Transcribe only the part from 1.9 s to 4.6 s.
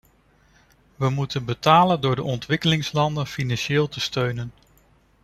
door de ontwikkelingslanden financieel te steunen.